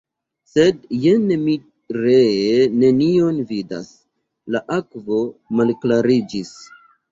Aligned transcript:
Sed, 0.51 0.77
jen, 1.01 1.27
mi 1.41 1.53
ree 1.97 2.55
nenion 2.85 3.39
vidas, 3.53 3.93
la 4.57 4.65
akvo 4.79 5.23
malklariĝis! 5.63 6.55